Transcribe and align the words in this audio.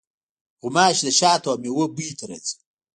غوماشې 0.61 1.03
د 1.05 1.09
شاتو 1.19 1.47
او 1.51 1.57
میوو 1.61 1.85
بوی 1.95 2.09
ته 2.19 2.25
راځي. 2.29 2.55